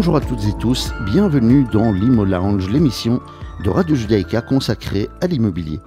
[0.00, 3.20] Bonjour à toutes et tous, bienvenue dans l'Imo Lounge, l'émission
[3.62, 5.78] de Radio Judaïka consacrée à l'immobilier.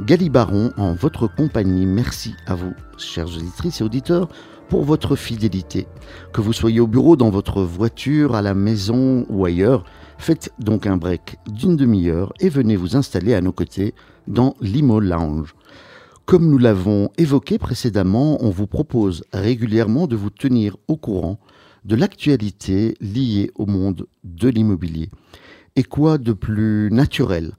[0.00, 4.28] Gali Baron, en votre compagnie, merci à vous, chers auditrices et auditeurs,
[4.68, 5.86] pour votre fidélité.
[6.32, 9.84] Que vous soyez au bureau, dans votre voiture, à la maison ou ailleurs,
[10.18, 13.94] faites donc un break d'une demi-heure et venez vous installer à nos côtés
[14.26, 15.54] dans l'Imo Lounge.
[16.26, 21.38] Comme nous l'avons évoqué précédemment, on vous propose régulièrement de vous tenir au courant
[21.84, 25.10] de l'actualité liée au monde de l'immobilier.
[25.76, 27.52] Et quoi de plus naturel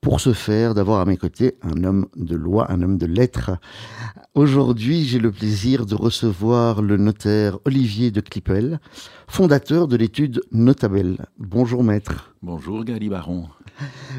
[0.00, 3.52] pour ce faire d'avoir à mes côtés un homme de loi, un homme de lettres?
[4.34, 8.80] Aujourd'hui, j'ai le plaisir de recevoir le notaire Olivier de Clipel,
[9.28, 11.26] fondateur de l'étude Notabel.
[11.38, 12.34] Bonjour maître.
[12.42, 13.48] Bonjour Gali Baron.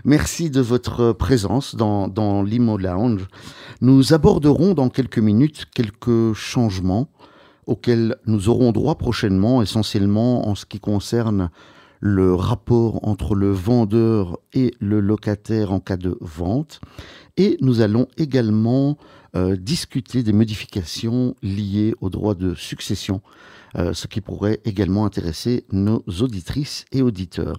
[0.05, 3.27] Merci de votre présence dans, dans l'Imo Lounge.
[3.81, 7.09] Nous aborderons dans quelques minutes quelques changements
[7.67, 11.49] auxquels nous aurons droit prochainement, essentiellement en ce qui concerne
[11.99, 16.81] le rapport entre le vendeur et le locataire en cas de vente.
[17.37, 18.97] Et nous allons également
[19.35, 23.21] euh, discuter des modifications liées au droit de succession,
[23.77, 27.57] euh, ce qui pourrait également intéresser nos auditrices et auditeurs.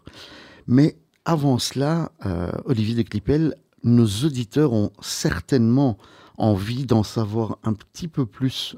[0.67, 5.97] Mais avant cela, euh, Olivier de Clipel, nos auditeurs ont certainement
[6.37, 8.77] envie d'en savoir un petit peu plus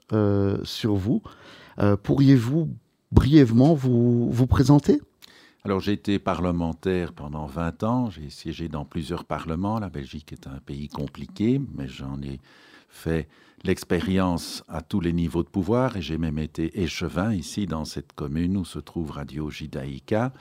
[0.64, 1.22] sur vous.
[2.02, 2.70] Pourriez-vous
[3.12, 5.00] brièvement vous, vous présenter?
[5.64, 9.80] Alors j'ai été parlementaire pendant 20 ans, j'ai siégé dans plusieurs parlements.
[9.80, 12.38] La Belgique est un pays compliqué, mais j'en ai
[12.88, 13.28] fait
[13.64, 18.12] l'expérience à tous les niveaux de pouvoir et j'ai même été échevin ici dans cette
[18.12, 20.32] commune où se trouve Radio Judaïka.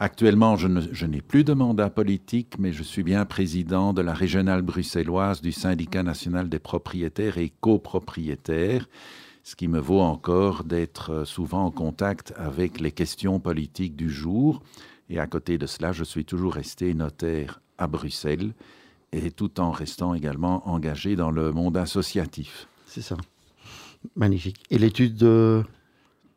[0.00, 4.62] Actuellement, je, n'ai plus de mandat politique, mais je suis bien président de la régionale
[4.62, 8.86] bruxelloise du syndicat national des propriétaires et copropriétaires
[9.48, 14.10] ce qui me vaut encore d'être euh, souvent en contact avec les questions politiques du
[14.10, 14.62] jour.
[15.08, 18.52] Et à côté de cela, je suis toujours resté notaire à Bruxelles,
[19.12, 22.68] et tout en restant également engagé dans le monde associatif.
[22.84, 23.16] C'est ça.
[24.16, 24.62] Magnifique.
[24.70, 25.64] Et l'étude de...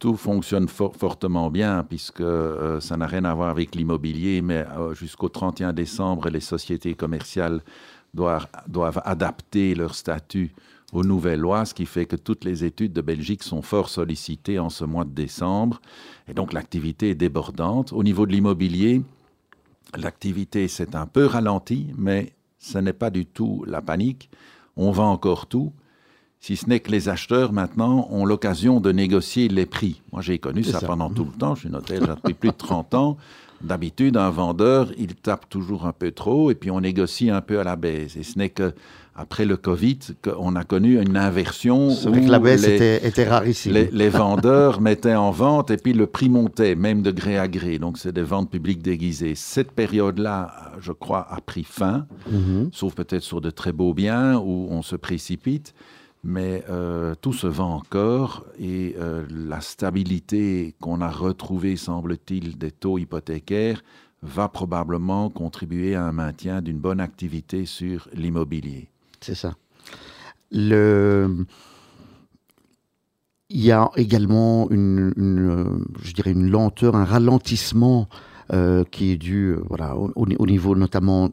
[0.01, 4.95] Tout fonctionne fortement bien, puisque euh, ça n'a rien à voir avec l'immobilier, mais euh,
[4.95, 7.61] jusqu'au 31 décembre, les sociétés commerciales
[8.11, 10.55] doivent, doivent adapter leur statut
[10.91, 14.57] aux nouvelles lois, ce qui fait que toutes les études de Belgique sont fort sollicitées
[14.57, 15.79] en ce mois de décembre.
[16.27, 17.93] Et donc l'activité est débordante.
[17.93, 19.03] Au niveau de l'immobilier,
[19.95, 24.31] l'activité s'est un peu ralentie, mais ce n'est pas du tout la panique.
[24.77, 25.71] On vend encore tout.
[26.41, 30.01] Si ce n'est que les acheteurs, maintenant, ont l'occasion de négocier les prix.
[30.11, 31.53] Moi, j'ai connu ça, pendant tout le temps.
[31.53, 33.17] Je suis notaire depuis plus de 30 ans.
[33.61, 37.59] D'habitude, un vendeur, il tape toujours un peu trop et puis on négocie un peu
[37.59, 38.15] à la baisse.
[38.15, 38.73] Et ce n'est que
[39.15, 41.91] après le Covid qu'on a connu une inversion.
[41.91, 43.73] C'est vrai que la baisse était, était, rarissime.
[43.91, 47.77] Les, vendeurs mettaient en vente et puis le prix montait, même de gré à gré.
[47.77, 49.35] Donc c'est des ventes publiques déguisées.
[49.35, 52.69] Cette période-là, je crois, a pris fin, mhm.
[52.71, 55.75] sauf peut-être sur de très beaux biens où on se précipite.
[56.23, 62.71] Mais euh, tout se vend encore et euh, la stabilité qu'on a retrouvée, semble-t-il, des
[62.71, 63.83] taux hypothécaires
[64.21, 68.89] va probablement contribuer à un maintien d'une bonne activité sur l'immobilier.
[69.19, 69.55] C'est ça.
[70.51, 71.45] Il
[73.49, 75.11] y a également une,
[76.03, 78.07] je dirais une lenteur, un ralentissement
[78.53, 81.29] euh, qui est dû voilà, au, niveau notamment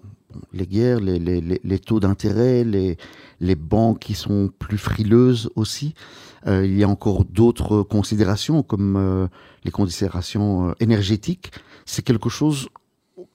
[0.52, 2.96] les guerres, les, les, les taux d'intérêt, les,
[3.40, 5.94] les banques qui sont plus frileuses aussi.
[6.46, 9.26] Euh, il y a encore d'autres considérations comme euh,
[9.64, 11.52] les considérations euh, énergétiques.
[11.84, 12.68] C'est quelque chose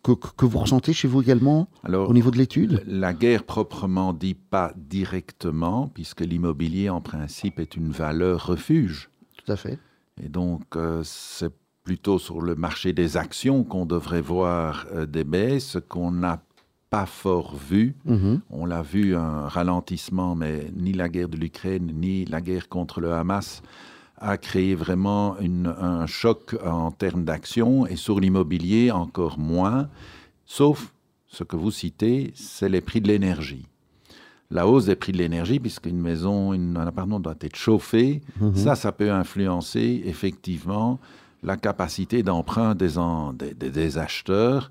[0.03, 2.83] que, que, vous ressentez chez vous également au niveau de l'étude?
[2.85, 9.09] La guerre proprement dit pas directement, puisque l'immobilier en principe est une valeur refuge.
[9.37, 9.79] Tout à fait.
[10.21, 10.61] Et donc
[11.03, 11.53] c'est
[11.83, 16.41] plutôt sur le marché des actions qu'on devrait voir des baisses qu'on a
[16.93, 17.95] pas fort vu.
[18.05, 18.41] Mhm.
[18.51, 23.01] On l'a vu, un ralentissement, mais ni la guerre de l'Ukraine, ni la guerre contre
[23.01, 23.63] le Hamas
[24.19, 29.89] a créé vraiment un choc en termes d'action, et sur l'immobilier encore moins,
[30.45, 30.93] sauf
[31.27, 33.65] ce que vous citez, c'est les prix de l'énergie.
[34.51, 38.55] La hausse des prix de l'énergie, puisqu'une maison, un appartement doit être chauffé, mhm.
[38.55, 40.99] ça, ça peut influencer effectivement
[41.41, 42.91] la capacité d'emprunt des,
[43.55, 44.69] des, des acheteurs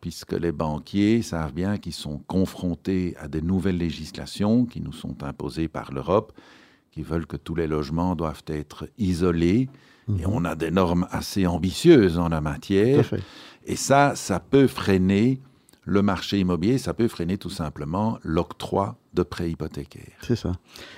[0.00, 5.22] puisque les banquiers savent bien qu'ils sont confrontés à des nouvelles législations qui nous sont
[5.22, 6.32] imposées par l'Europe,
[6.90, 9.68] qui veulent que tous les logements doivent être isolés.
[10.08, 10.32] Et mhm.
[10.32, 13.10] on a des normes assez ambitieuses en la matière.
[13.64, 15.40] Et ça, ça peut freiner
[15.84, 20.18] le marché immobilier, ça peut freiner tout simplement l'octroi de prêts hypothécaires.
[20.22, 20.52] C'est ça.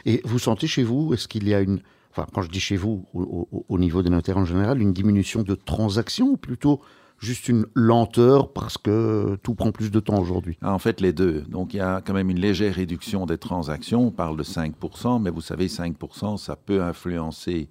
[0.05, 1.81] Et vous sentez chez vous, est-ce qu'il y a une
[2.11, 5.55] enfin quand je dis chez vous, au, niveau des notaires en général, une diminution de
[5.55, 6.81] transactions ou plutôt
[7.19, 11.13] juste une lenteur parce que tout prend plus de temps aujourd'hui ah, En fait, les
[11.13, 11.43] deux.
[11.43, 14.07] Donc, il y a quand même une légère réduction des transactions.
[14.07, 17.69] On parle de 5%, mais vous savez, 5%, ça peut influencer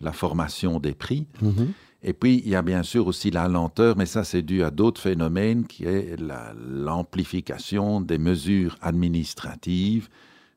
[0.00, 1.26] la formation des prix.
[1.42, 1.72] Mhm.
[2.02, 4.70] Et puis, il y a bien sûr aussi la lenteur, mais ça, c'est dû à
[4.70, 10.08] d'autres phénomènes, qui est l'amplification des mesures administratives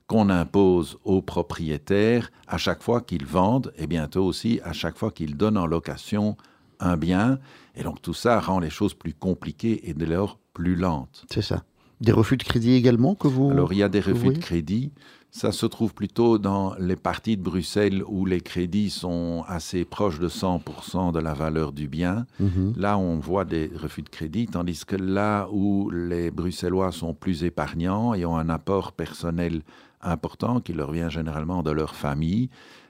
[0.08, 5.12] qu'on impose aux propriétaires à chaque fois qu'ils vendent et bientôt aussi à chaque fois
[5.12, 6.36] qu'ils donnent en location
[6.80, 7.40] un bien.
[7.76, 11.26] Et donc tout ça rend les choses plus compliquées et de lors plus lentes.
[11.32, 11.64] C'est ça.
[12.02, 13.50] Des refus de crédit également que vous...
[13.52, 14.92] Alors il y a des refus de crédit.
[15.32, 20.20] Ça se trouve plutôt dans les parties de Bruxelles où les crédits sont assez proches
[20.20, 22.26] de 100% de la valeur du bien.
[22.40, 22.74] Mhm.
[22.76, 27.44] Là, on voit des refus de crédit, tandis que là où les Bruxellois sont plus
[27.44, 29.62] épargnants et ont un apport personnel
[30.02, 32.50] important qui leur vient généralement de leur famille,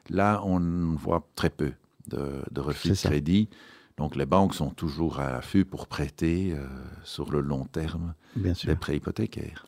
[0.10, 1.74] là, on voit très peu
[2.08, 3.50] de, refus de crédit.
[4.00, 6.66] Donc les banques sont toujours à l'affût pour prêter euh,
[7.04, 9.68] sur le long terme des prêts hypothécaires.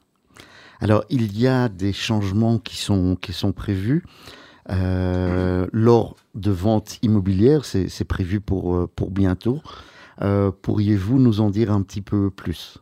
[0.82, 4.04] Alors, il y a des changements qui sont, qui sont prévus.
[4.70, 9.62] Euh, lors de ventes immobilières, c'est prévu pour, euh, pour bientôt.
[10.22, 12.80] Euh, pourriez-vous nous en dire un petit peu plus?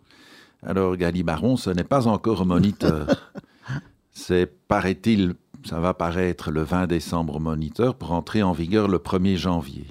[0.64, 3.32] Alors, Baron, ce n'est pas encore moniteur.
[4.12, 5.34] c'est, paraît-il,
[5.66, 9.88] ça va paraître le 20 décembre moniteur pour entrer en vigueur le 1er janvier.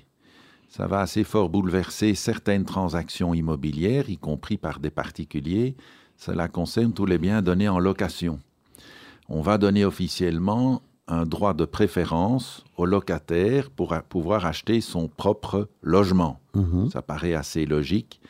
[0.69, 5.77] Ça va assez fort bouleverser certaines transactions immobilières, y compris par des particuliers,
[6.17, 8.41] cela concerne tous les biens donnés en location.
[9.29, 15.69] On va donner officiellement un droit de préférence au locataire pour pouvoir acheter son propre
[15.83, 16.41] logement.
[16.55, 16.91] Mhm.
[16.91, 18.21] Ça paraît assez logique.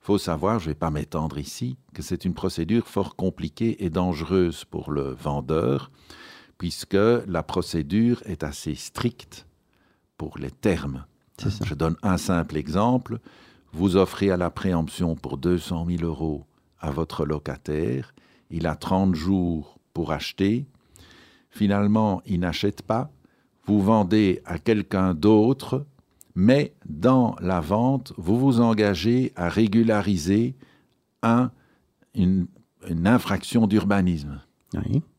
[0.00, 3.90] faut savoir, je ne vais pas m'étendre ici, que c'est une procédure fort compliquée et
[3.90, 5.90] dangereuse pour le vendeur,
[6.58, 9.46] puisque la procédure est assez stricte
[10.16, 11.04] pour les termes.
[11.64, 13.18] Je donne un simple exemple.
[13.72, 16.46] Vous offrez à la préemption pour 200 000 euros
[16.80, 18.14] à votre locataire,
[18.50, 20.66] il a 30 jours pour acheter,
[21.50, 23.10] finalement il n'achète pas,
[23.66, 25.84] vous vendez à quelqu'un d'autre,
[26.34, 30.54] mais dans la vente, vous vous engagez à régulariser
[31.22, 31.50] un,
[32.14, 32.46] une,
[33.04, 34.40] infraction d'urbanisme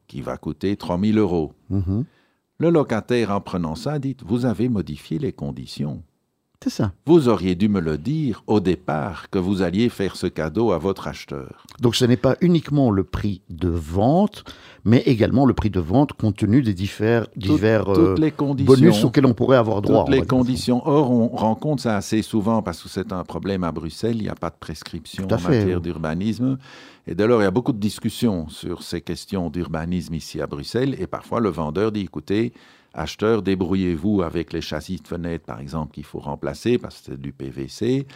[0.07, 1.53] qui va coûter 3000 euros.
[1.69, 2.05] Mhm.
[2.59, 6.03] Le locataire, en prenant ça, dit, vous avez modifié les conditions.
[6.63, 6.91] C'est ça.
[7.05, 10.79] Vous auriez dû me le dire au départ que vous alliez faire ce cadeau à
[10.79, 11.63] votre acheteur.
[11.81, 14.43] Donc ce n'est pas uniquement le prix de vente,
[14.83, 18.31] mais également le prix de vente compte tenu des divers, divers euh, les
[18.63, 20.05] bonus auxquels on pourrait avoir droit.
[20.05, 20.81] Toutes les conditions.
[20.87, 24.15] Or, on rencontre ça assez souvent parce que c'est un problème à Bruxelles.
[24.15, 26.57] Il n'y a pas de prescription en matière d'urbanisme.
[27.05, 30.47] Et dès lors, il y a beaucoup de discussions sur ces questions d'urbanisme ici à
[30.47, 30.95] Bruxelles.
[30.99, 32.51] Et parfois, le vendeur dit, écoutez,
[32.97, 37.21] Acheteurs, débrouillez-vous avec les châssis de fenêtres, par exemple, qu'il faut remplacer parce que c'est
[37.21, 38.07] du PVC,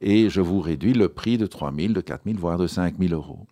[0.00, 2.94] et je vous réduis le prix de 3 000, de 4 000, voire de 5
[2.98, 3.46] 000 euros.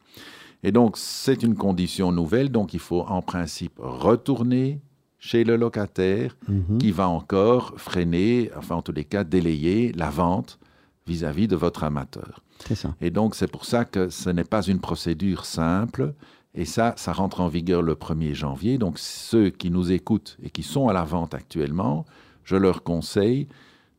[0.63, 4.81] Et donc, c'est une condition nouvelle, donc il faut en principe retourner
[5.19, 6.79] chez le locataire mhm.
[6.79, 10.59] qui va encore freiner, enfin en tous les cas délayer la vente
[11.07, 12.43] vis-à-vis -vis de votre amateur.
[12.75, 12.95] Ça.
[13.01, 16.15] Et donc c'est pour ça que ce n'est pas une procédure simple,
[16.59, 18.79] et ça, ça rentre en vigueur le 1er janvier.
[18.79, 22.05] Donc ceux qui nous écoutent et qui sont à la vente actuellement,
[22.43, 23.47] je leur conseille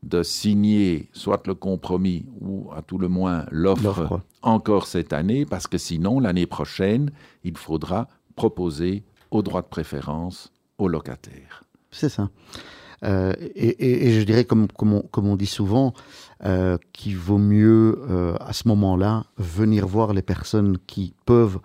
[0.02, 5.66] de signer soit le compromis ou à tout le moins l'offre encore cette année, parce
[5.66, 7.10] que sinon, l'année prochaine,
[7.44, 11.64] il faudra proposer au droit de préférence aux locataires.
[11.90, 12.28] C'est ça.
[13.04, 15.94] Euh, et, je dirais, comme, comme, on, dit souvent,
[16.44, 21.58] euh, qu'il vaut mieux, euh, à ce moment-là, venir voir les personnes qui peuvent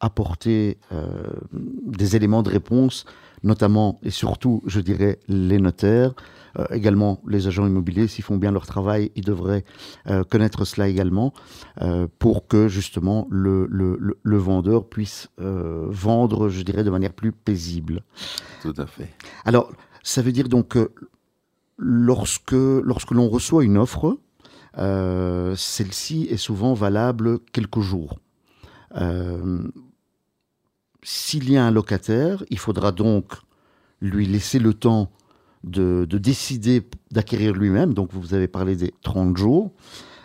[0.00, 3.04] apporter euh, des éléments de réponse,
[3.42, 6.14] notamment et surtout, je dirais, les notaires,
[6.58, 9.64] euh, également les agents immobiliers, s'ils font bien leur travail, ils devraient
[10.08, 11.32] euh, connaître cela également,
[12.18, 18.02] pour que justement le, le, le, vendeur puisse vendre, je dirais, de manière plus paisible.
[18.62, 19.08] Tout à fait.
[19.44, 19.70] Alors,
[20.02, 20.92] ça veut dire donc que
[21.78, 24.18] lorsque, lorsque l'on reçoit une offre,
[24.76, 28.18] celle-ci est souvent valable quelques jours.
[28.96, 29.62] Euh,
[31.02, 33.32] s'il y a un locataire, il faudra donc
[34.00, 35.10] lui laisser le temps
[35.64, 37.94] de, décider d'acquérir lui-même.
[37.94, 39.72] Donc vous avez parlé des 30 jours.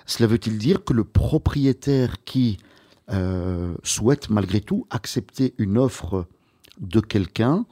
[0.06, 2.58] Cela veut-il dire que le propriétaire qui
[3.12, 6.28] euh, souhaite malgré tout accepter une offre
[6.80, 7.66] de quelqu'un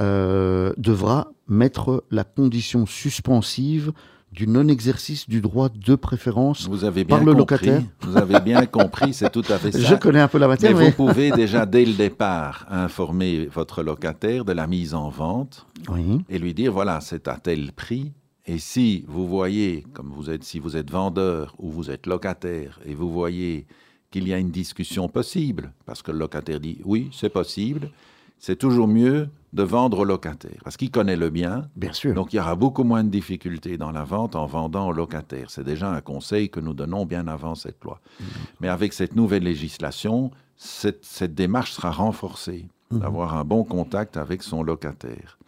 [0.00, 3.92] euh, devra mettre la condition suspensive
[4.36, 8.40] du non-exercice du droit de préférence vous avez bien par le compris, locataire Vous avez
[8.40, 9.78] bien compris, c'est tout à fait ça.
[9.78, 10.90] Je connais un peu la matière, mais, mais...
[10.90, 16.20] vous pouvez déjà dès le départ informer votre locataire de la mise en vente Oui.
[16.28, 18.12] et lui dire voilà, c'est à tel prix.
[18.44, 22.78] Et si vous voyez, comme vous êtes, si vous êtes vendeur ou vous êtes locataire
[22.84, 23.66] et vous voyez
[24.10, 27.90] qu'il y a une discussion possible, parce que le locataire dit oui, c'est possible,
[28.38, 31.68] c'est toujours mieux de vendre au locataire, parce qu'il connaît le bien.
[31.76, 32.14] Bien sûr.
[32.14, 35.50] Donc il y aura beaucoup moins de difficultés dans la vente en vendant au locataire.
[35.50, 38.00] C'est déjà un conseil que nous donnons bien avant cette loi.
[38.20, 38.24] Mmh.
[38.60, 43.00] Mais avec cette nouvelle législation, cette, cette démarche sera renforcée, Mmh.
[43.00, 45.38] d'avoir un bon contact avec son locataire.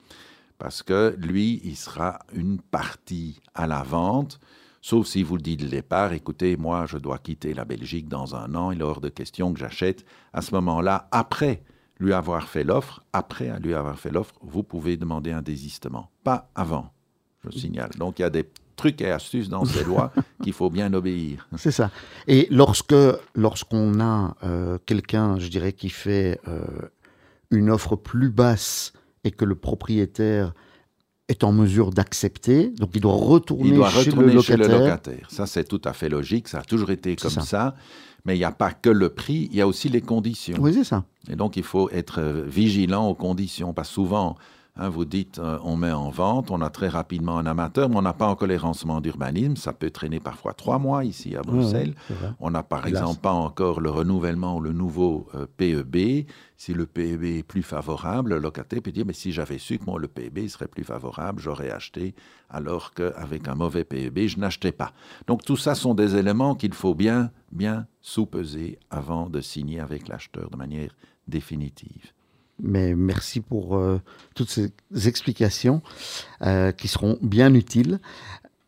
[0.59, 4.41] Parce que lui, il sera une partie à la vente,
[4.81, 8.35] sauf si vous le dites le départ, écoutez, moi, je dois quitter la Belgique dans
[8.35, 10.05] un an, il est hors de question que j'achète.
[10.33, 11.63] À ce moment-là, après
[11.99, 16.11] lui avoir fait l'offre, après lui avoir fait l'offre, vous pouvez demander un désistement.
[16.25, 16.93] Pas avant,
[17.45, 17.91] je signale.
[17.99, 20.13] Donc il y a des trucs et astuces dans ces lois
[20.43, 21.49] qu'il faut bien obéir.
[21.57, 21.91] C'est ça.
[22.27, 22.95] Et lorsque
[23.35, 26.63] lorsqu'on a euh, quelqu'un, je dirais, qui fait euh,
[27.51, 28.93] une offre plus basse
[29.25, 30.55] et que le propriétaire
[31.29, 34.67] est en mesure d'accepter, donc il doit retourner, Il doit chez, retourner le chez le
[34.67, 35.27] locataire.
[35.31, 36.49] Ça, c'est tout à fait logique.
[36.49, 37.43] Ça a toujours été comme ça.
[37.43, 37.77] ça.
[38.25, 40.59] Mais il n'y a pas que le prix, il y a aussi les conditions.
[40.61, 41.05] Oui, c'est ça.
[41.31, 43.73] Et donc, il faut être euh, vigilant aux conditions.
[43.73, 44.37] Parce que souvent,
[44.79, 47.97] hein, vous dites, euh, on met en vente, on a très rapidement un amateur, mais
[47.97, 49.57] on n'a pas encore les renseignements d'urbanisme.
[49.57, 51.95] Ça peut traîner parfois trois mois ici à Bruxelles.
[52.41, 56.27] On n'a par exemple pas encore le renouvellement ou le nouveau euh, PEB.
[56.57, 59.85] Si le PEB est plus favorable, le locataire peut dire, mais si j'avais su que
[59.85, 62.15] moi, le PEB serait plus favorable, j'aurais acheté,
[62.51, 64.93] alors qu'avec un mauvais PEB, je n'achetais pas.
[65.27, 70.09] Donc tout ça sont des éléments qu'il faut bien, bien sous-peser avant de signer avec
[70.09, 70.97] l'acheteur de manière
[71.29, 72.13] définitive.
[72.63, 74.01] Mais merci pour euh,
[74.35, 74.73] toutes ces
[75.07, 75.81] explications
[76.43, 78.01] euh, qui seront bien utiles.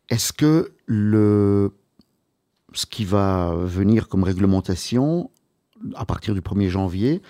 [0.09, 1.73] Est-ce que le,
[2.73, 5.31] ce qui va venir comme réglementation
[5.95, 7.23] à partir du 1er janvier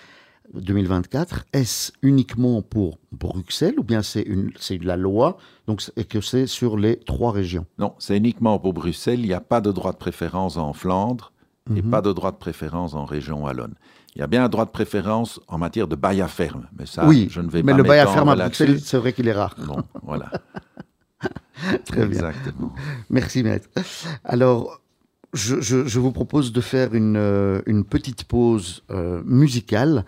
[0.54, 5.38] 2024, est-ce uniquement pour Bruxelles ou bien c'est une, c'est la loi
[5.68, 7.66] donc, et que c'est sur les trois régions?
[7.78, 9.20] Non, c'est uniquement pour Bruxelles.
[9.20, 11.32] Il n'y a pas de droit de préférence en Flandre
[11.76, 11.90] et Mhm.
[11.90, 13.74] pas de droit de préférence en région wallonne.
[14.16, 16.84] Il y a bien un droit de préférence en matière de bail à ferme, mais
[16.86, 18.34] ça, Oui, je ne vais mais pas le bail à ferme à.
[18.36, 19.54] Bruxelles, c'est vrai qu'il est rare.
[19.66, 20.30] Bon, voilà.
[21.86, 22.28] Très bien.
[22.30, 22.74] Exactement.
[23.10, 23.68] Merci, maître.
[24.24, 24.80] Alors,
[25.32, 30.04] je, je- je vous propose de faire une, euh, une petite pause euh, musicale.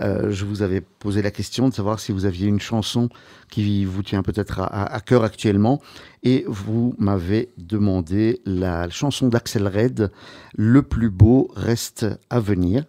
[0.00, 3.10] Euh, je vous avais posé la question de savoir si vous aviez une chanson
[3.50, 5.82] qui vous tient peut-être à cœur actuellement.
[6.22, 10.10] Et vous m'avez demandé la chanson d'Axel Red,
[10.54, 12.84] Le plus beau reste à venir.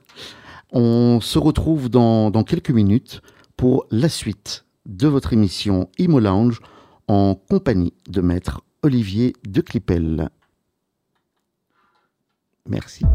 [0.75, 3.22] On se retrouve dans, quelques minutes
[3.56, 6.60] pour la suite de votre émission Imo Lounge
[7.08, 10.30] en compagnie de maître Olivier de Clipel.
[12.68, 13.06] Merci.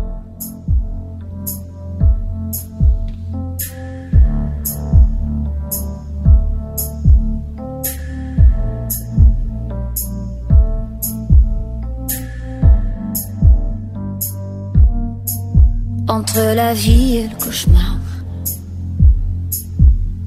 [16.19, 17.97] Entre la vie et le cauchemar.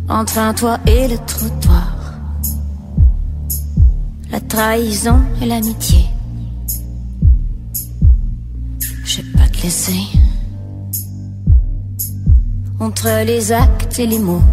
[0.08, 1.98] Entre un toit et le trottoir.
[4.32, 6.06] La trahison et l'amitié.
[9.04, 10.00] Je vais pas te laisser.
[12.80, 14.48] Entre les actes et les mots.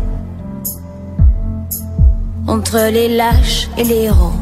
[2.48, 4.40] Entre les lâches et les héros.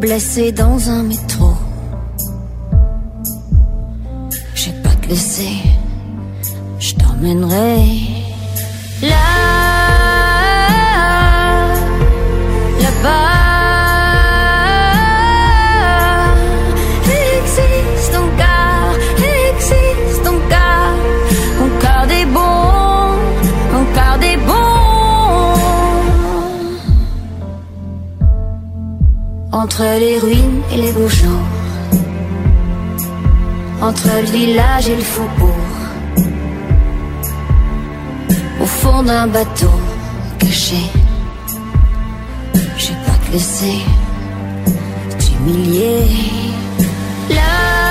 [0.00, 1.51] Blessé dans un métro.
[5.14, 7.84] Je t'emmènerai
[9.02, 9.28] là,
[12.80, 13.10] là-bas.
[17.04, 20.96] Existe encore, existe encore,
[21.66, 23.18] encore des bons,
[23.80, 25.58] encore des bons.
[29.52, 31.41] Entre les ruines et les beaux.
[33.82, 35.78] Entre le village et le faubourg.
[38.60, 39.74] Au fond d'un bateau
[40.38, 40.82] caché.
[42.78, 43.78] Je vais pas te laisser
[45.18, 46.06] t'humilier
[47.30, 47.81] Là,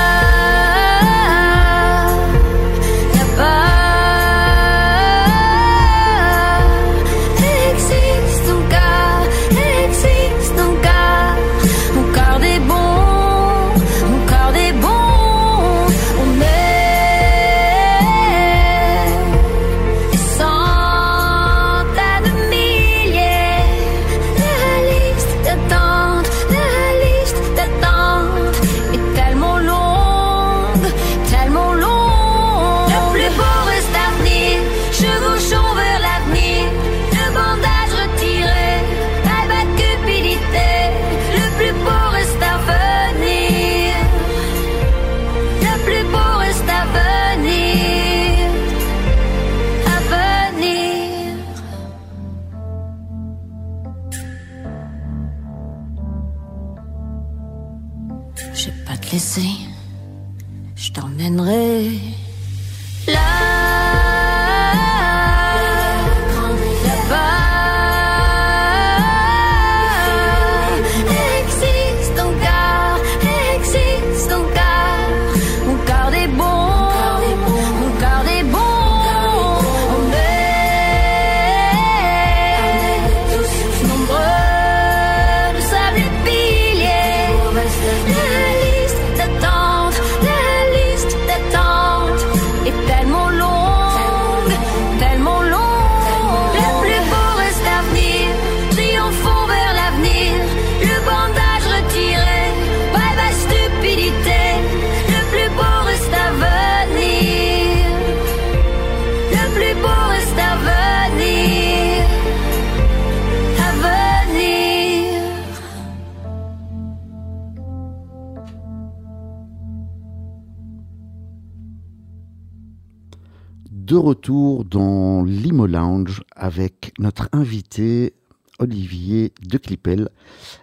[124.02, 128.14] retour dans l'Imo Lounge avec notre invité
[128.58, 130.08] Olivier de Clipel,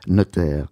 [0.08, 0.68] notaire.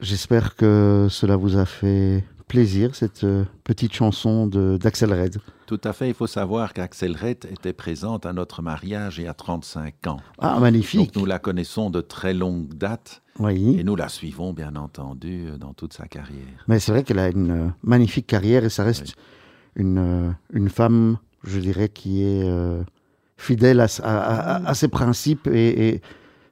[0.00, 5.38] J'espère que cela vous a fait plaisir, cette euh, petite chanson d'Axel Red.
[5.66, 6.08] Tout à fait.
[6.08, 10.20] Il faut savoir qu'Axel Red était présente à notre mariage il y a 35 ans.
[10.38, 11.14] Ah, magnifique.
[11.14, 13.22] Donc nous la connaissons de très longue date.
[13.38, 13.76] Oui.
[13.78, 16.64] Et nous la suivons, bien entendu, dans toute sa carrière.
[16.68, 19.16] Mais c'est vrai qu'elle a une euh, magnifique carrière et ça reste
[19.74, 22.82] une, euh, une femme je dirais, qui est euh,
[23.36, 26.00] fidèle à, ses principes et,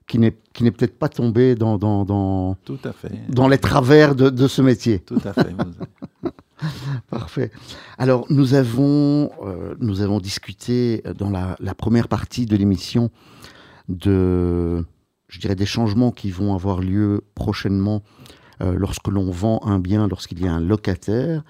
[0.07, 3.13] qui n'est peut-être pas tombé dans, dans, Tout à fait.
[3.29, 5.01] dans les travers de, ce métier.
[5.01, 5.55] Tout à fait.
[7.11, 7.51] Parfait.
[7.97, 13.11] Alors, nous avons, euh, nous avons discuté dans la, première partie de l'émission
[13.89, 14.85] de,
[15.29, 18.03] je dirais, des changements qui vont avoir lieu prochainement
[18.63, 21.43] euh, lorsque l'on vend un bien, lorsqu'il y a un locataire.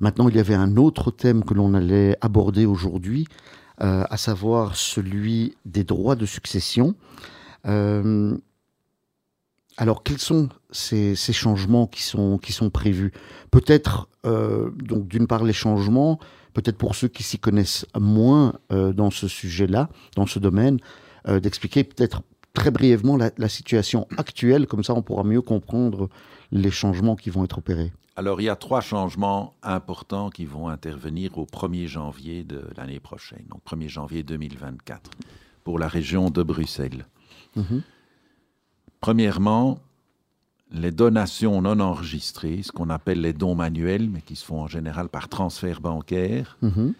[0.00, 3.26] Maintenant, il y avait un autre thème que l'on allait aborder aujourd'hui,
[3.82, 6.94] euh, à savoir celui des droits de succession.
[7.66, 8.36] Euh,
[9.76, 13.12] alors, quels sont ces, changements qui sont, qui sont prévus?
[13.50, 16.20] Peut-être, donc d'une part, les changements,
[16.54, 20.78] peut-être pour ceux qui s'y connaissent moins dans ce sujet-là, dans ce domaine,
[21.26, 22.22] d'expliquer peut-être
[22.54, 26.08] très brièvement la, la, situation actuelle, comme ça on pourra mieux comprendre
[26.50, 30.68] les changements qui vont être opérés Alors, il y a trois changements importants qui vont
[30.68, 35.10] intervenir au 1er janvier de l'année prochaine, donc 1er janvier 2024,
[35.64, 37.06] pour la région de Bruxelles.
[37.56, 37.82] Mhm.
[39.00, 39.80] Premièrement,
[40.70, 44.68] les donations non enregistrées, ce qu'on appelle les dons manuels, mais qui se font en
[44.68, 46.94] général par transfert bancaire, mhm.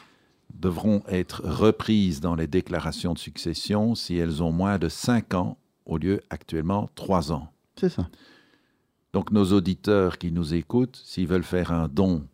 [0.64, 5.58] Devront être reprises dans les déclarations de succession si elles ont moins de 5 ans
[5.84, 7.52] au lieu actuellement 3 ans.
[7.76, 8.08] C'est ça.
[9.12, 12.26] Donc nos auditeurs qui nous écoutent, s'ils veulent faire un don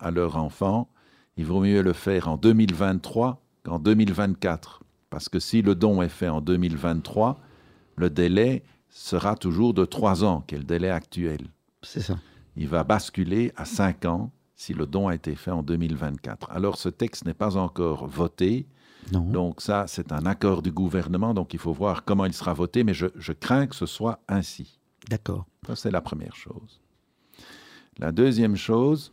[0.00, 0.88] à leur enfant,
[1.36, 4.82] il vaut mieux le faire en 2023 qu'en 2024.
[5.08, 7.40] Parce que si le don est fait en 2023,
[7.96, 11.46] le délai sera toujours de trois ans, qui est le délai actuel.
[11.82, 12.18] C'est ça.
[12.56, 16.50] Il va basculer à cinq ans si le don a été fait en 2024.
[16.50, 18.66] Alors ce texte n'est pas encore voté.
[19.10, 19.22] Non.
[19.22, 22.84] Donc ça, c'est un accord du gouvernement, donc il faut voir comment il sera voté,
[22.84, 24.78] mais je crains que ce soit ainsi.
[25.10, 25.44] D'accord.
[25.66, 26.80] Ça, c'est la première chose.
[27.98, 29.12] La deuxième chose,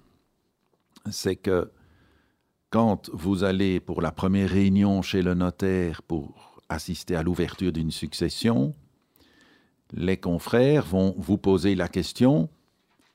[1.10, 1.72] c'est que
[2.70, 7.90] quand vous allez pour la première réunion chez le notaire pour assister à l'ouverture d'une
[7.90, 8.76] succession,
[9.92, 12.50] les confrères vont vous poser la question,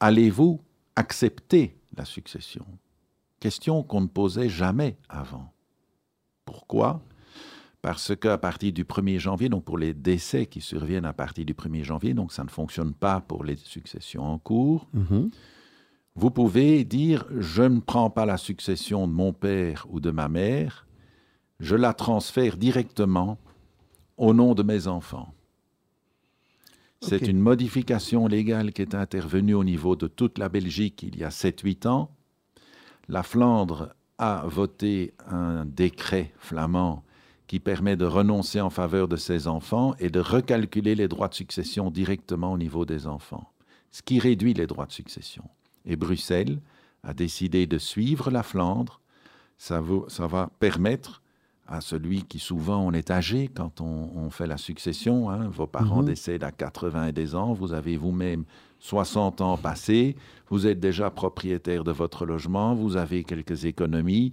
[0.01, 0.61] allez-vous
[0.97, 2.67] accepter la succession
[3.41, 5.53] Question qu'on ne posait jamais avant.
[6.47, 7.03] Pourquoi?
[7.83, 11.53] Parce qu'à partir du 1er janvier, donc pour les décès qui surviennent à partir du
[11.53, 15.31] 1er janvier, donc ça ne fonctionne pas pour les successions en cours, mhm.
[16.15, 20.31] vous pouvez dire je ne prends pas la succession de mon père ou de ma
[20.31, 20.87] mère,
[21.61, 23.37] je la transfère directement
[24.17, 25.35] au nom de mes enfants.
[27.09, 31.25] C'est une modification légale qui est intervenue au niveau de toute la Belgique il y
[31.25, 32.11] a 7-8 ans.
[33.09, 37.05] La Flandre a voté un décret flamand
[37.47, 41.35] qui permet de renoncer en faveur de ses enfants et de recalculer les droits de
[41.35, 43.53] succession directement au niveau des enfants,
[43.91, 45.45] ce qui réduit les droits de succession.
[45.85, 46.61] Et Bruxelles
[47.03, 49.01] a décidé de suivre la Flandre.
[49.59, 51.23] Ça, va permettre
[51.67, 56.01] à celui qui souvent on est âgé quand on, fait la succession, hein, vos parents
[56.01, 56.07] mhm.
[56.07, 58.45] décèdent à 80 des ans, vous avez vous-même
[58.81, 60.17] 60 ans passés,
[60.49, 64.33] vous êtes déjà propriétaire de votre logement, vous avez quelques économies,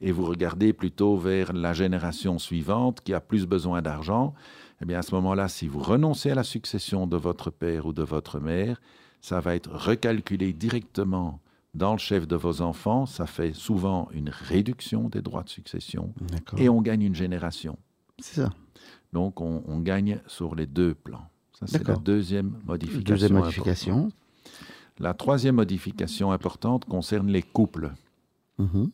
[0.00, 4.34] et vous regardez plutôt vers la génération suivante qui a plus besoin d'argent,
[4.80, 7.92] eh bien à ce moment-là, si vous renoncez à la succession de votre père ou
[7.92, 8.80] de votre mère,
[9.20, 11.40] ça va être recalculé directement
[11.74, 13.06] dans le chef de vos enfants.
[13.06, 16.14] Ça fait souvent une réduction des droits de succession
[16.56, 17.78] et on gagne une génération.
[18.18, 18.50] C'est ça.
[19.12, 21.26] Donc on, gagne sur les deux plans.
[21.58, 23.02] Ça, c'est la deuxième modification.
[23.04, 24.12] Deuxième modification.
[24.98, 27.92] La troisième modification importante concerne les couples.
[28.58, 28.90] Mhm.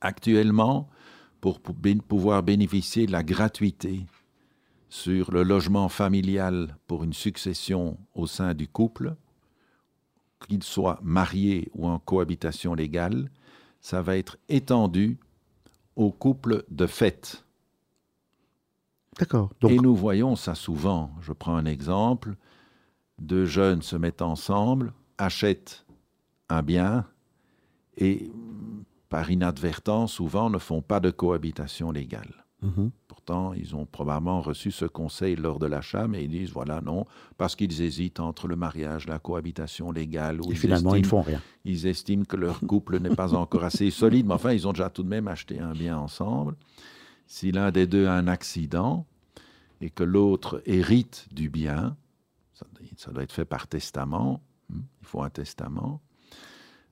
[0.00, 0.88] Actuellement,
[1.40, 4.06] pour pouvoir bénéficier de la gratuité
[4.88, 9.14] sur le logement familial pour une succession au sein du couple,
[10.46, 13.30] qu'il soit marié ou en cohabitation légale,
[13.80, 15.18] ça va être étendu
[15.96, 17.44] aux couples de fait.
[19.18, 19.50] D'accord.
[19.68, 21.10] Et nous voyons ça souvent.
[21.20, 22.36] Je prends un exemple.
[23.18, 25.84] Deux jeunes se mettent ensemble, achètent
[26.48, 27.04] un bien
[27.96, 28.30] et,
[29.08, 32.46] par inadvertance, souvent ne font pas de cohabitation légale.
[32.62, 32.90] Mhm.
[33.06, 37.04] Pourtant, ils ont probablement reçu ce conseil lors de l'achat, mais ils disent voilà, non,
[37.36, 40.40] parce qu'ils hésitent entre le mariage, la cohabitation légale.
[40.40, 41.40] Ou Et finalement, ils font rien.
[41.64, 44.90] Ils estiment que leur couple n'est pas encore assez solide, mais enfin, ils ont déjà
[44.90, 46.56] tout de même acheté un bien ensemble.
[47.26, 49.06] Si l'un des deux a un accident
[49.80, 51.96] et que l'autre hérite du bien,
[52.96, 56.00] ça doit être fait par testament, hmm, il faut un testament,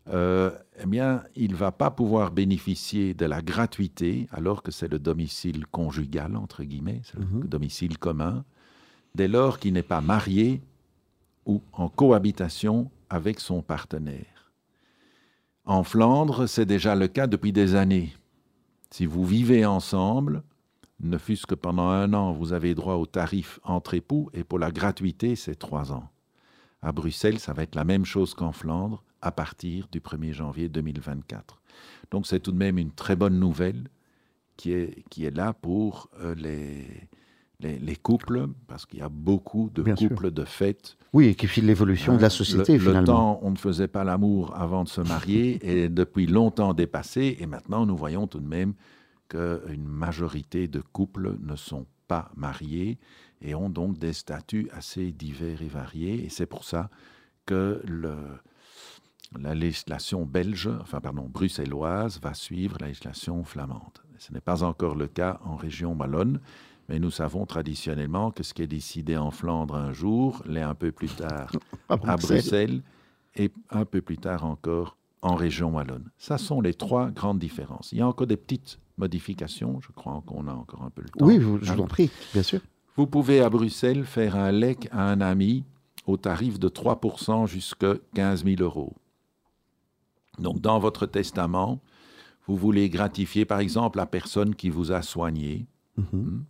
[0.08, 4.88] euh, eh bien, il ne va pas pouvoir bénéficier de la gratuité, alors que c'est
[4.88, 7.44] le domicile conjugal, entre guillemets, c'est le Mhm.
[7.48, 8.44] domicile commun,
[9.14, 10.62] dès lors qu'il n'est pas marié
[11.44, 14.52] ou en cohabitation avec son partenaire.
[15.64, 18.14] En Flandre, c'est déjà le cas depuis des années.
[18.90, 20.42] Si vous vivez ensemble,
[21.00, 24.58] ne fût-ce que pendant un an, vous avez droit au tarif entre époux, et pour
[24.60, 26.08] la gratuité, c'est trois ans.
[26.82, 30.68] À Bruxelles, ça va être la même chose qu'en Flandre à partir du 1er janvier
[30.68, 31.60] 2024.
[32.10, 33.88] Donc c'est tout de même une très bonne nouvelle
[34.56, 37.08] qui est, qui est là pour euh, les,
[37.60, 40.96] les, les, couples, parce qu'il y a beaucoup de Bien couples de fêtes.
[41.12, 43.00] Oui, et qui file l'évolution de la société le, finalement.
[43.00, 47.36] Le temps, on ne faisait pas l'amour avant de se marier est depuis longtemps dépassé,
[47.40, 48.74] et maintenant nous voyons tout de même
[49.28, 52.98] qu'une majorité de couples ne sont pas mariés
[53.42, 56.90] et ont donc des statuts assez divers et variés, et c'est pour ça
[57.44, 58.14] que le,
[59.40, 63.98] la législation belge, enfin pardon, bruxelloise, va suivre la législation flamande.
[64.18, 66.40] Ce n'est pas encore le cas en région wallonne,
[66.88, 70.74] mais nous savons traditionnellement que ce qui est décidé en Flandre un jour l'est un
[70.74, 71.50] peu plus tard
[71.88, 72.08] à Bruxelles.
[72.08, 72.82] à Bruxelles
[73.36, 76.08] et un peu plus tard encore en région wallonne.
[76.16, 77.92] Ça sont les trois grandes différences.
[77.92, 81.08] Il y a encore des petites modifications, je crois qu'on a encore un peu le
[81.08, 81.26] temps.
[81.26, 82.60] Oui, je vous en prie, bien sûr.
[82.96, 85.64] Vous pouvez à Bruxelles faire un lec à un ami
[86.06, 88.94] au tarif de 3% jusqu'à 15 000 euros.
[90.38, 91.80] Donc, dans votre testament,
[92.46, 95.66] vous voulez gratifier, par exemple, la personne qui vous a soigné.
[95.96, 96.40] Mm -hmm.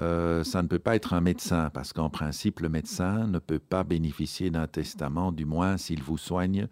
[0.00, 3.58] euh, ça ne peut pas être un médecin, parce qu'en principe, le médecin ne peut
[3.58, 6.68] pas bénéficier d'un testament, du moins s'il vous soigne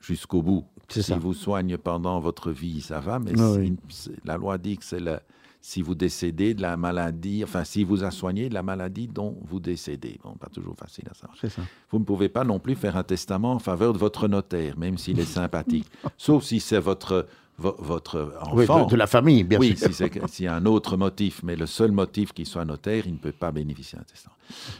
[0.00, 0.64] jusqu'au bout.
[0.88, 3.76] S'il vous soigne pendant votre vie, ça va, mais oui.
[3.88, 5.20] si, la loi dit que c'est la,
[5.66, 9.36] si vous décédez de la maladie, enfin, si vous a soigné de la maladie dont
[9.48, 10.16] vous décédez.
[10.22, 11.36] Bon, pas toujours facile à savoir.
[11.36, 11.60] Ça.
[11.90, 14.96] Vous ne pouvez pas non plus faire un testament en faveur de votre notaire, même
[14.96, 15.88] s'il est sympathique.
[16.16, 17.26] Sauf si c'est votre,
[17.58, 18.54] vo votre enfant.
[18.54, 19.88] Oui, de, de, la famille, bien oui, sûr.
[19.88, 23.14] Oui, s'il y a un autre motif, mais le seul motif qu'il soit notaire, il
[23.14, 24.36] ne peut pas bénéficier d'un testament.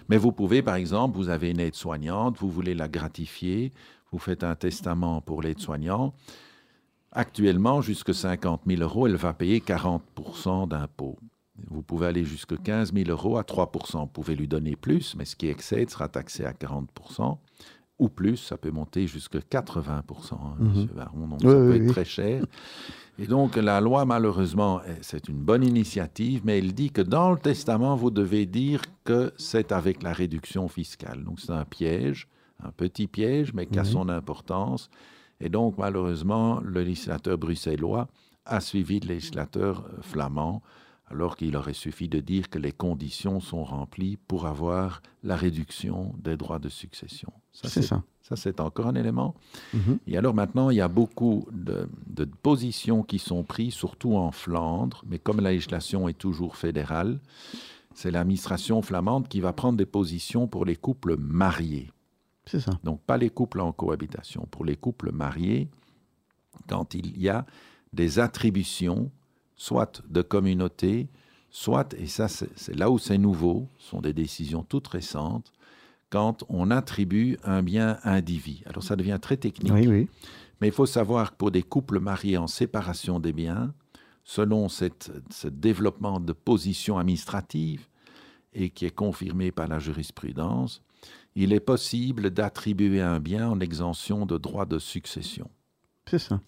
[0.09, 3.73] Mais vous pouvez, par exemple, vous avez une aide-soignante, vous voulez la gratifier,
[4.13, 6.15] vous faites un testament pour l'aide-soignant.
[7.19, 11.17] Actuellement, jusqu'à 50 000 euros, elle va payer 40% d'impôts.
[11.71, 15.25] Vous pouvez aller jusqu'à 15 000 euros à 3% Vous pouvez lui donner plus, mais
[15.25, 17.39] ce qui excède sera taxé à 40%
[17.99, 20.03] ou plus, ça peut monter jusqu'à 80
[20.33, 20.69] hein, Mhm.
[20.69, 22.45] monsieur Baron, donc Oui, ça peut oui, être très cher.
[23.19, 27.39] Et donc, la loi, malheureusement, c'est une bonne initiative, mais elle dit que dans le
[27.39, 31.25] testament, vous devez dire que c'est avec la réduction fiscale.
[31.25, 32.29] Donc, c'est un piège,
[32.63, 33.89] un petit piège, mais qui a Mhm.
[33.89, 34.91] son importance.
[35.41, 38.09] Et donc, malheureusement, le législateur bruxellois
[38.45, 40.63] a suivi le législateur flamand,
[41.09, 46.15] alors qu'il aurait suffi de dire que les conditions sont remplies pour avoir la réduction
[46.19, 47.33] des droits de succession.
[47.53, 48.03] C'est ça.
[48.23, 49.37] Ça, c'est encore un élément.
[49.73, 49.99] Mhm.
[50.09, 54.33] Et alors maintenant, il y a beaucoup de, de, positions qui sont prises, surtout en
[54.33, 57.21] Flandre, mais comme la législation est toujours fédérale,
[57.95, 61.93] c'est l'administration flamande qui va prendre des positions pour les couples mariés.
[62.47, 62.73] C'est ça.
[62.85, 64.47] Donc pas les couples en cohabitation.
[64.51, 65.69] Pour les couples mariés,
[66.69, 67.45] quand il y a
[67.93, 69.11] des attributions,
[69.57, 71.09] soit de communauté,
[71.51, 75.53] soit, et ça c'est là où c'est nouveau, ce sont des décisions toutes récentes,
[76.11, 78.63] quand on attribue un bien indivis.
[78.67, 79.73] Alors ça devient très technique.
[79.73, 80.09] Oui, oui.
[80.61, 83.75] Mais il faut savoir que pour des couples mariés en séparation des biens,
[84.25, 87.89] selon cette, ce développement de position administrative,
[88.53, 90.83] et qui est confirmé par la jurisprudence,
[91.35, 95.51] il est possible d'attribuer un bien en exemption de droit de succession.
[96.09, 96.41] C'est ça.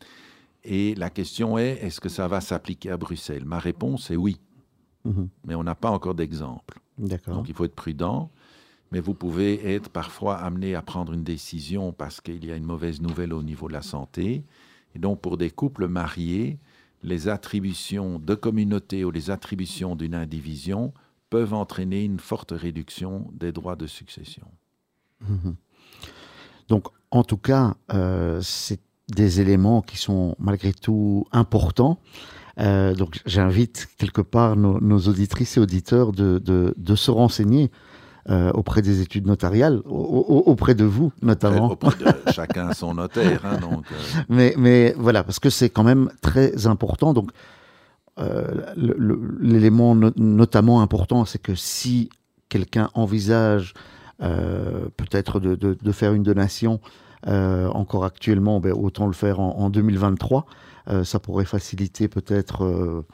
[0.65, 3.45] Et la question est, est-ce que ça va s'appliquer à Bruxelles?
[3.45, 4.41] Ma réponse est oui.
[5.05, 5.29] Mhm.
[5.47, 6.81] Mais on n'a pas encore d'exemple.
[6.99, 8.31] Donc il faut être prudent.
[8.91, 12.65] Mais vous pouvez être parfois amené à prendre une décision parce qu'il y a une
[12.65, 14.45] mauvaise nouvelle au niveau de la santé.
[14.95, 16.59] Et donc pour des couples mariés,
[17.03, 20.95] les attributions de communauté ou les attributions d'une indivision
[21.31, 24.47] peuvent entraîner une forte réduction des droits de succession.
[25.21, 25.57] Mhm.
[26.69, 31.99] Donc, en tout cas, euh, c'est des éléments qui sont malgré tout importants.
[32.59, 37.71] Euh, donc, j'invite quelque part nos, auditrices et auditeurs de, de, se renseigner
[38.29, 41.71] euh, auprès des études notariales, auprès de vous notamment.
[41.71, 43.47] Auprès de chacun son notaire.
[43.47, 43.85] Hein, donc,
[44.29, 47.15] mais, mais voilà, parce que c'est quand même très important.
[47.15, 47.31] Donc,
[48.77, 52.11] l'élément notamment important, c'est que si
[52.49, 53.75] quelqu'un envisage
[54.21, 56.81] euh, peut-être de, de, faire une donation
[57.29, 60.45] euh, encore actuellement, ben, autant le faire en, 2023.
[60.89, 63.05] Euh, ça pourrait faciliter peut-être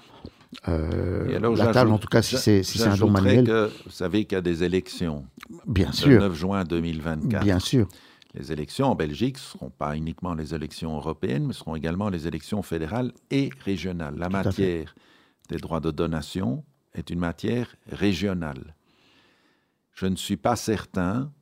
[0.66, 3.44] la table, en tout cas si c'est si un don manuel.
[3.44, 5.24] Que, vous savez qu'il y a des élections.
[5.66, 6.08] Bien sûr.
[6.08, 7.44] Le 9 juin 2024.
[7.44, 7.86] Bien sûr.
[8.34, 12.26] Les élections en Belgique ne seront pas uniquement les élections européennes, mais seront également les
[12.26, 14.16] élections fédérales et régionales.
[14.18, 14.94] La matière
[15.48, 18.74] des droits de donation est une matière régionale
[19.94, 21.32] je ne suis pas certain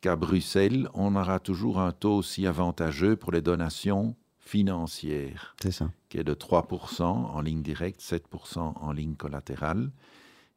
[0.00, 5.56] qu'à Bruxelles, on aura toujours un taux aussi avantageux pour les donations financières.
[5.60, 5.90] C'est ça.
[6.08, 9.90] Qui est de 3% en ligne directe, 7% en ligne collatérale.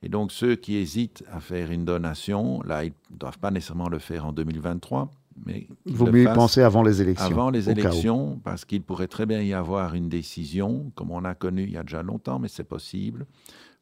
[0.04, 3.90] Et donc, ceux qui hésitent à faire une donation, là, ils ne doivent pas nécessairement
[3.90, 5.12] le faire en 2023,
[5.46, 5.68] mais.
[5.86, 7.26] Il vaut mieux y penser avant les élections.
[7.26, 11.36] Avant les élections, parce qu'il pourrait très bien y avoir une décision, comme on a
[11.36, 13.26] connu il y a déjà longtemps, mais c'est possible.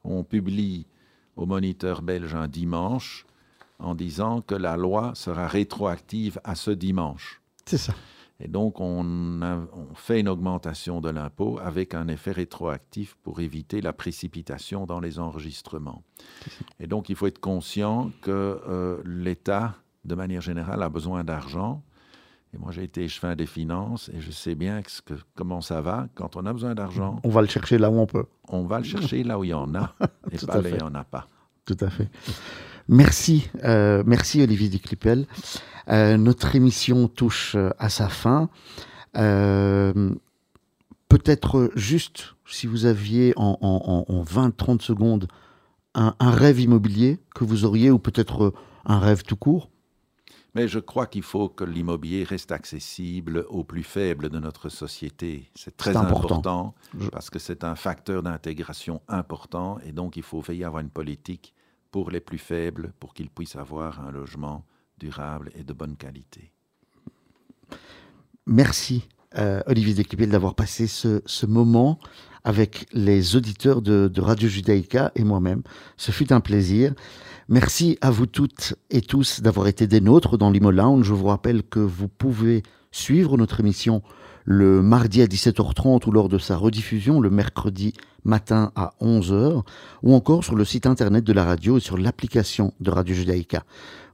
[0.04, 0.88] On publie
[1.36, 3.26] au Moniteur belge un dimanche
[3.80, 7.42] en disant que la loi sera rétroactive à ce dimanche.
[7.66, 7.94] C'est ça.
[8.42, 9.40] Et donc, on,
[9.96, 15.20] fait une augmentation de l'impôt avec un effet rétroactif pour éviter la précipitation dans les
[15.20, 16.04] enregistrements.
[16.80, 21.84] Et donc, il faut être conscient que euh, l'État, de manière générale, a besoin d'argent.
[22.54, 26.08] Et moi, j'ai été échevin des finances et je sais bien que, comment ça va.
[26.16, 27.20] Quand on a besoin d'argent...
[27.24, 28.26] On va le chercher là où on peut.
[28.48, 29.94] On va le chercher là où il y en a
[30.32, 31.28] et pas là où il n'y en a pas.
[31.66, 32.10] Tout à fait.
[32.88, 35.28] Merci, euh, merci Olivier Duclipel.
[35.90, 38.50] Euh, notre émission touche euh, à sa fin.
[41.08, 45.28] Peut-être juste, si vous aviez en, 20-30 secondes
[45.94, 48.54] un, rêve immobilier que vous auriez, ou peut-être
[48.86, 49.70] un rêve tout court
[50.56, 55.50] mais je crois qu'il faut que l'immobilier reste accessible aux plus faibles de notre société.
[55.56, 56.74] C'est très important,
[57.12, 60.90] parce que c'est un facteur d'intégration important et donc il faut veiller à avoir une
[60.90, 61.54] politique
[61.92, 64.66] pour les plus faibles, pour qu'ils puissent avoir un logement
[64.98, 66.52] durable et de bonne qualité.
[68.46, 69.08] Merci
[69.38, 72.00] euh, Olivier Desclipel d'avoir passé ce, moment
[72.44, 75.62] avec les auditeurs de, Radio Judaïka et moi-même.
[75.98, 76.94] Ce fut un plaisir.
[77.48, 81.06] Merci à vous toutes et tous d'avoir été des nôtres dans l'Imo Lounge.
[81.06, 84.02] Je vous rappelle que vous pouvez suivre notre émission
[84.46, 89.64] le mardi à 17h30 ou lors de sa rediffusion le mercredi matin à 11h,
[90.04, 93.64] ou encore sur le site internet de la radio et sur l'application de Radio Judaïka.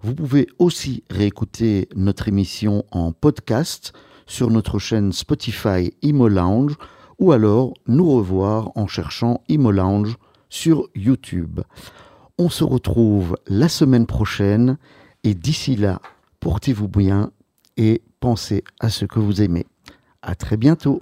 [0.01, 3.93] Vous pouvez aussi réécouter notre émission en podcast
[4.27, 6.75] sur notre chaîne Spotify Imo Lounge
[7.19, 10.17] ou alors nous revoir en cherchant Imo Lounge
[10.49, 11.61] sur YouTube.
[12.37, 14.77] On se retrouve la semaine prochaine
[15.23, 16.01] et d'ici là,
[16.39, 17.31] portez-vous bien
[17.77, 19.65] et pensez à ce que vous aimez.
[20.21, 21.01] À très bientôt.